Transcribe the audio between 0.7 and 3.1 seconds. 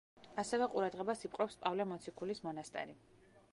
ყურადღებას იპყრობს პავლე მოციქულის მონასტერი.